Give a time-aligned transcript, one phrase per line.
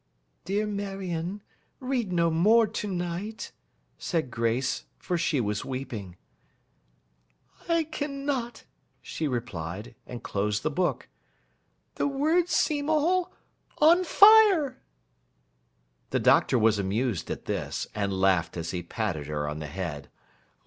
[0.45, 1.43] 'Dear Marion,
[1.79, 3.51] read no more to night,'
[3.99, 6.17] said Grace for she was weeping.
[7.69, 8.63] 'I cannot,'
[9.03, 11.07] she replied, and closed the book.
[11.93, 13.31] 'The words seem all
[13.77, 14.81] on fire!'
[16.09, 20.09] The Doctor was amused at this; and laughed as he patted her on the head.